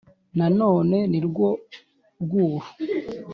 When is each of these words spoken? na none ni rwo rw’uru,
na 0.37 0.47
none 0.59 0.97
ni 1.11 1.19
rwo 1.27 1.47
rw’uru, 2.23 2.67